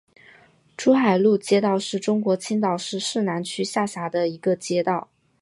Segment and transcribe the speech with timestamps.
[0.75, 5.11] 珠海路街道是中国青岛市市南区下辖的一个街道。